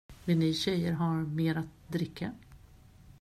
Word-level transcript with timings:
Vill 0.25 0.37
ni 0.37 0.53
tjejer 0.53 0.91
ha 0.93 1.11
mer 1.11 1.55
att 1.55 1.69
dricka? 1.87 2.31